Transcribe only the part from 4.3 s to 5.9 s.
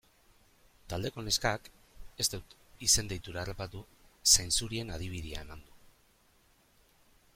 zainzurien adibidea eman du.